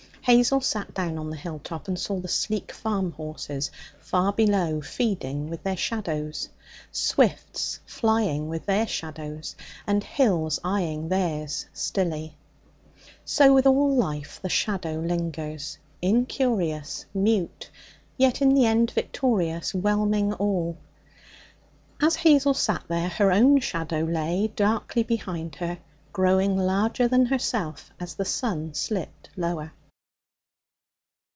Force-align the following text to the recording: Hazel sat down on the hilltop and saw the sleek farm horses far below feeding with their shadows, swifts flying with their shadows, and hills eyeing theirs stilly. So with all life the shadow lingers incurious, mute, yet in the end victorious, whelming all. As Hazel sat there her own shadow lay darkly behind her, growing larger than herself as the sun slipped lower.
Hazel 0.23 0.61
sat 0.61 0.93
down 0.93 1.17
on 1.17 1.31
the 1.31 1.35
hilltop 1.35 1.87
and 1.87 1.99
saw 1.99 2.19
the 2.19 2.27
sleek 2.27 2.71
farm 2.71 3.11
horses 3.13 3.71
far 4.01 4.31
below 4.31 4.79
feeding 4.79 5.49
with 5.49 5.63
their 5.63 5.75
shadows, 5.75 6.47
swifts 6.91 7.79
flying 7.87 8.47
with 8.47 8.67
their 8.67 8.85
shadows, 8.85 9.55
and 9.87 10.03
hills 10.03 10.59
eyeing 10.63 11.09
theirs 11.09 11.65
stilly. 11.73 12.35
So 13.25 13.51
with 13.55 13.65
all 13.65 13.95
life 13.95 14.39
the 14.43 14.47
shadow 14.47 14.99
lingers 14.99 15.79
incurious, 16.03 17.07
mute, 17.15 17.71
yet 18.15 18.43
in 18.43 18.53
the 18.53 18.67
end 18.67 18.91
victorious, 18.91 19.73
whelming 19.73 20.33
all. 20.33 20.77
As 21.99 22.17
Hazel 22.17 22.53
sat 22.53 22.83
there 22.87 23.09
her 23.09 23.31
own 23.31 23.59
shadow 23.59 24.01
lay 24.03 24.49
darkly 24.55 25.01
behind 25.01 25.55
her, 25.55 25.79
growing 26.13 26.55
larger 26.55 27.07
than 27.07 27.25
herself 27.25 27.89
as 27.99 28.13
the 28.13 28.23
sun 28.25 28.75
slipped 28.75 29.31
lower. 29.35 29.71